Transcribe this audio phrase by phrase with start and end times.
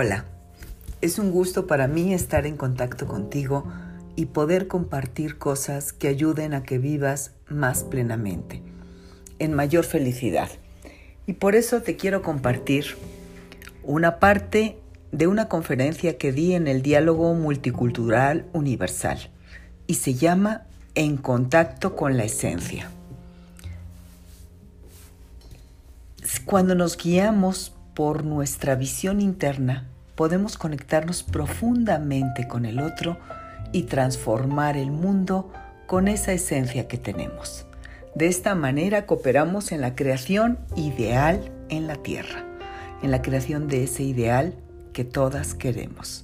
[0.00, 0.26] Hola,
[1.00, 3.64] es un gusto para mí estar en contacto contigo
[4.14, 8.62] y poder compartir cosas que ayuden a que vivas más plenamente,
[9.40, 10.50] en mayor felicidad.
[11.26, 12.94] Y por eso te quiero compartir
[13.82, 14.78] una parte
[15.10, 19.18] de una conferencia que di en el Diálogo Multicultural Universal
[19.88, 20.62] y se llama
[20.94, 22.88] En contacto con la esencia.
[26.44, 33.18] Cuando nos guiamos por nuestra visión interna, podemos conectarnos profundamente con el otro
[33.72, 35.50] y transformar el mundo
[35.88, 37.66] con esa esencia que tenemos.
[38.14, 42.44] De esta manera cooperamos en la creación ideal en la Tierra,
[43.02, 44.54] en la creación de ese ideal
[44.92, 46.22] que todas queremos.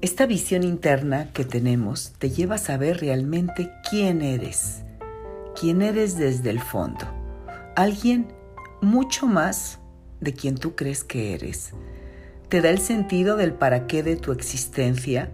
[0.00, 4.82] Esta visión interna que tenemos te lleva a saber realmente quién eres,
[5.54, 7.06] quién eres desde el fondo,
[7.76, 8.26] alguien
[8.80, 9.78] mucho más
[10.20, 11.72] de quien tú crees que eres.
[12.48, 15.30] Te da el sentido del para qué de tu existencia.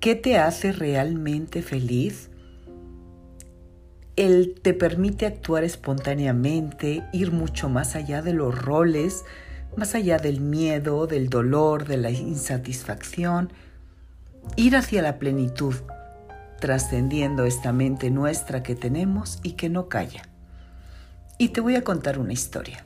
[0.00, 2.30] ¿Qué te hace realmente feliz?
[4.16, 9.24] Él te permite actuar espontáneamente, ir mucho más allá de los roles,
[9.76, 13.52] más allá del miedo, del dolor, de la insatisfacción,
[14.56, 15.74] ir hacia la plenitud,
[16.60, 20.22] trascendiendo esta mente nuestra que tenemos y que no calla.
[21.36, 22.85] Y te voy a contar una historia.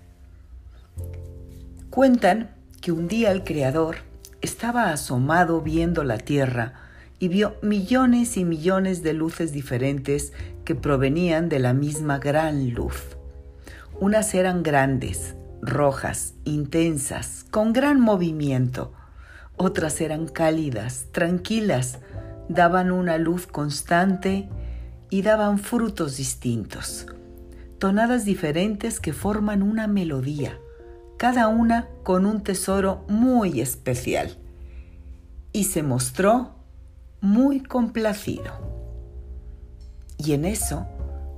[1.91, 3.97] Cuentan que un día el Creador
[4.43, 6.75] estaba asomado viendo la tierra
[7.19, 10.33] y vio millones y millones de luces diferentes
[10.65, 13.17] que provenían de la misma gran luz.
[13.99, 18.93] Unas eran grandes, rojas, intensas, con gran movimiento.
[19.57, 21.99] Otras eran cálidas, tranquilas,
[22.49, 24.49] daban una luz constante
[25.11, 27.07] y daban frutos distintos,
[27.81, 30.57] tonadas diferentes que forman una melodía
[31.21, 34.39] cada una con un tesoro muy especial,
[35.53, 36.55] y se mostró
[37.21, 38.51] muy complacido.
[40.17, 40.87] Y en eso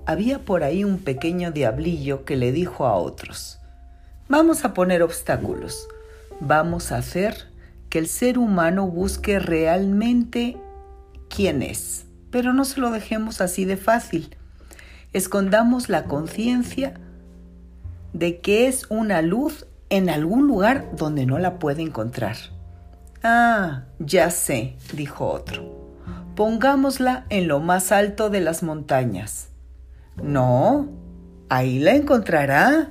[0.06, 3.58] había por ahí un pequeño diablillo que le dijo a otros,
[4.28, 5.88] vamos a poner obstáculos,
[6.38, 7.48] vamos a hacer
[7.88, 10.58] que el ser humano busque realmente
[11.28, 14.36] quién es, pero no se lo dejemos así de fácil.
[15.12, 16.94] Escondamos la conciencia
[18.12, 22.36] de que es una luz en algún lugar donde no la puede encontrar.
[23.22, 25.98] Ah, ya sé, dijo otro.
[26.34, 29.50] Pongámosla en lo más alto de las montañas.
[30.16, 30.88] No,
[31.50, 32.88] ahí la encontrará.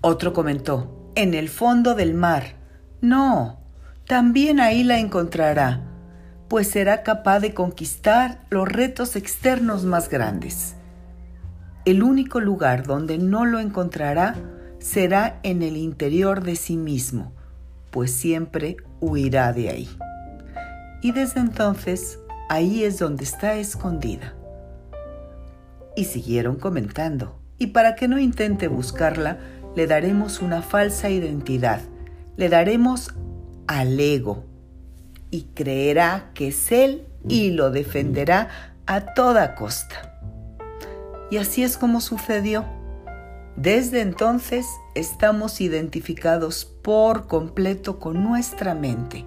[0.00, 2.54] Otro comentó, en el fondo del mar.
[3.02, 3.60] No,
[4.06, 5.82] también ahí la encontrará,
[6.48, 10.74] pues será capaz de conquistar los retos externos más grandes.
[11.84, 14.34] El único lugar donde no lo encontrará
[14.78, 17.32] será en el interior de sí mismo,
[17.90, 19.88] pues siempre huirá de ahí.
[21.02, 22.18] Y desde entonces,
[22.48, 24.34] ahí es donde está escondida.
[25.96, 29.38] Y siguieron comentando, y para que no intente buscarla,
[29.74, 31.80] le daremos una falsa identidad,
[32.36, 33.14] le daremos
[33.66, 34.44] al ego,
[35.30, 38.48] y creerá que es él y lo defenderá
[38.86, 40.20] a toda costa.
[41.30, 42.64] Y así es como sucedió
[43.58, 49.24] desde entonces estamos identificados por completo con nuestra mente.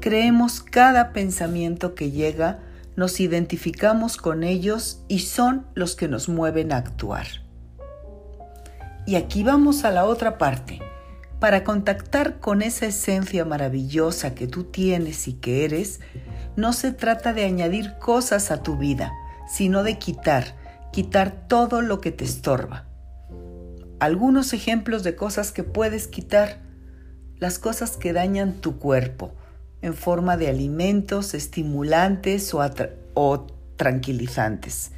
[0.00, 2.58] Creemos cada pensamiento que llega,
[2.96, 7.26] nos identificamos con ellos y son los que nos mueven a actuar.
[9.06, 10.80] Y aquí vamos a la otra parte.
[11.38, 16.00] Para contactar con esa esencia maravillosa que tú tienes y que eres,
[16.56, 19.12] no se trata de añadir cosas a tu vida,
[19.48, 20.56] sino de quitar,
[20.92, 22.89] quitar todo lo que te estorba
[24.00, 26.58] algunos ejemplos de cosas que puedes quitar,
[27.38, 29.34] las cosas que dañan tu cuerpo
[29.82, 32.52] en forma de alimentos estimulantes
[33.14, 33.46] o,
[33.76, 34.92] tranquilizantes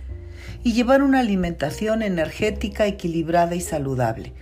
[0.65, 4.33] y llevar una alimentación energética, equilibrada y saludable.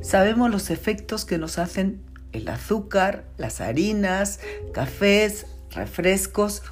[0.00, 2.00] Sabemos los efectos que nos hacen
[2.32, 4.40] el azúcar, las harinas,
[4.72, 6.62] cafés, refrescos.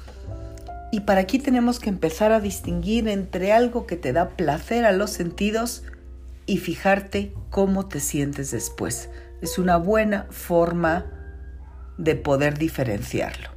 [0.91, 4.91] Y para aquí tenemos que empezar a distinguir entre algo que te da placer a
[4.91, 5.83] los sentidos
[6.45, 9.09] y fijarte cómo te sientes después.
[9.41, 11.05] Es una buena forma
[11.97, 13.49] de poder diferenciarlo.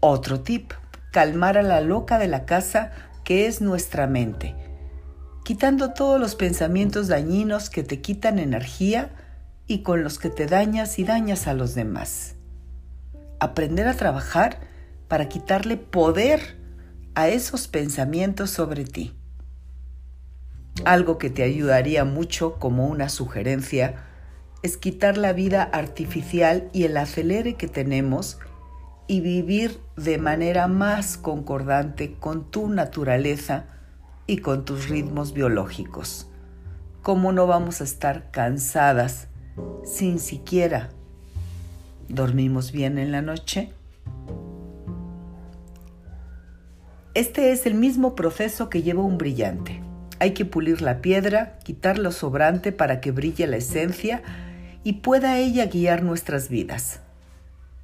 [0.00, 0.72] Otro tip,
[1.12, 2.92] calmar a la loca de la casa
[3.24, 4.54] que es nuestra mente,
[5.44, 9.10] quitando todos los pensamientos dañinos que te quitan energía
[9.66, 12.34] y con los que te dañas y dañas a los demás.
[13.40, 14.60] Aprender a trabajar
[15.08, 16.58] para quitarle poder
[17.14, 19.14] a esos pensamientos sobre ti.
[20.84, 24.04] Algo que te ayudaría mucho como una sugerencia
[24.62, 28.38] es quitar la vida artificial y el acelere que tenemos
[29.06, 33.66] y vivir de manera más concordante con tu naturaleza
[34.26, 36.28] y con tus ritmos biológicos.
[37.02, 39.28] ¿Cómo no vamos a estar cansadas
[39.84, 40.90] sin siquiera
[42.08, 43.72] dormimos bien en la noche?
[47.14, 49.83] Este es el mismo proceso que lleva un brillante.
[50.24, 54.22] Hay que pulir la piedra, quitar lo sobrante para que brille la esencia
[54.82, 57.00] y pueda ella guiar nuestras vidas.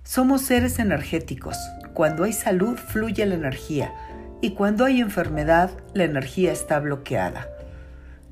[0.04, 1.58] Somos seres energéticos.
[1.92, 3.92] Cuando hay salud fluye la energía
[4.40, 7.46] y cuando hay enfermedad la energía está bloqueada.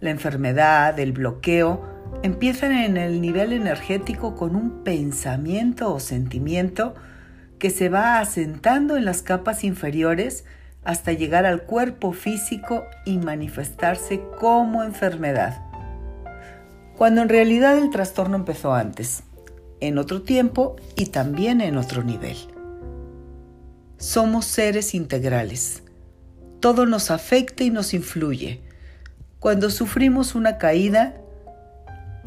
[0.01, 1.85] La enfermedad, el bloqueo,
[2.23, 6.95] empiezan en el nivel energético con un pensamiento o sentimiento
[7.59, 10.47] que se va asentando en las capas inferiores
[10.85, 15.63] hasta llegar al cuerpo físico y manifestarse como enfermedad.
[16.97, 19.23] Cuando en realidad el trastorno empezó antes,
[19.81, 22.37] en otro tiempo y también en otro nivel.
[23.99, 25.83] Somos seres integrales.
[26.61, 28.63] Todo nos afecta y nos influye.
[29.39, 31.15] Cuando sufrimos una caída,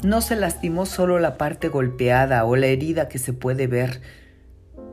[0.02, 4.00] no se lastimó solo la parte golpeada o la herida que se puede ver.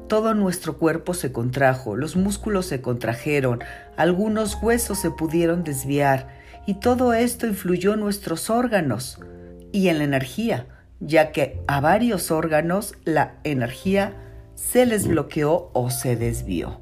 [0.09, 3.59] Todo nuestro cuerpo se contrajo, los músculos se contrajeron,
[3.95, 6.29] algunos huesos se pudieron desviar
[6.65, 9.19] y todo esto influyó en nuestros órganos
[9.71, 10.65] y en la energía,
[10.99, 14.15] ya que a varios órganos la energía
[14.55, 16.81] se les bloqueó o se desvió.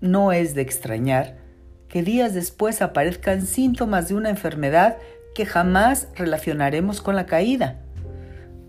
[0.00, 1.38] No es de extrañar
[1.86, 4.96] que días después aparezcan síntomas de una enfermedad
[5.36, 7.82] que jamás relacionaremos con la caída.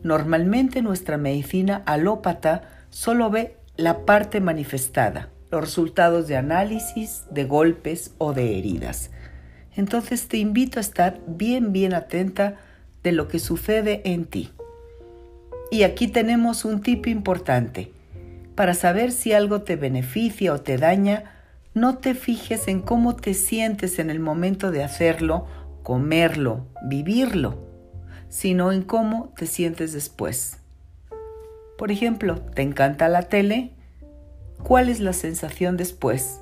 [0.04, 8.14] Normalmente nuestra medicina alópata solo ve la parte manifestada, los resultados de análisis, de golpes
[8.18, 9.12] o de heridas.
[9.76, 12.58] Entonces te invito a estar bien, bien atenta
[13.02, 14.52] de lo que sucede en ti.
[15.72, 17.92] Y aquí tenemos un tip importante.
[18.56, 21.32] Para saber si algo te beneficia o te daña,
[21.74, 25.48] no te fijes en cómo te sientes en el momento de hacerlo
[25.84, 27.58] comerlo, vivirlo,
[28.30, 30.58] sino en cómo te sientes después.
[31.84, 33.74] Por ejemplo, ¿te encanta la tele?
[34.64, 36.40] ¿Cuál es la sensación después?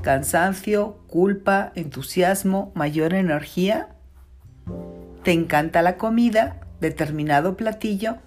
[0.00, 3.96] ¿Cansancio, culpa, entusiasmo, mayor energía?
[5.24, 6.60] ¿Te encanta la comida?
[6.80, 8.18] ¿Determinado platillo?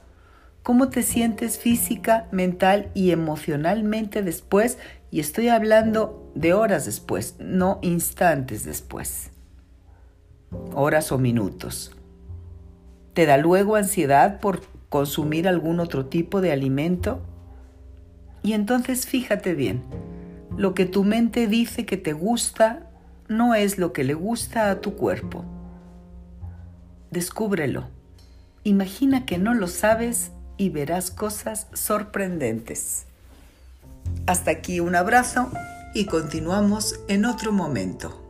[0.61, 4.79] ¿Cómo te sientes física, mental y emocionalmente después?
[5.11, 9.31] Y estoy hablando de horas después, no instantes después
[10.75, 11.95] horas o minutos.
[13.13, 14.59] ¿Te da luego ansiedad por
[14.89, 17.21] consumir algún otro tipo de alimento?
[18.43, 19.83] Y entonces fíjate bien,
[20.57, 22.89] lo que tu mente dice que te gusta
[23.27, 25.45] no es lo que le gusta a tu cuerpo.
[27.11, 27.87] Descúbrelo.
[28.63, 33.05] Imagina que no lo sabes y verás cosas sorprendentes.
[34.25, 35.49] Hasta aquí un abrazo
[35.93, 38.28] y continuamos en otro momento.